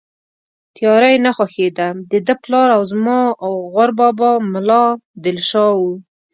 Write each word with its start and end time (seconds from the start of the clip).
تیاره 0.75 1.07
یې 1.13 1.19
نه 1.25 1.31
خوښېده، 1.37 1.87
دده 2.11 2.35
پلار 2.43 2.67
او 2.77 2.81
زما 2.91 3.19
غور 3.71 3.89
بابا 3.99 4.31
ملا 4.51 4.85
دل 5.23 5.37
شاه 5.49 5.73
و. 5.79 5.81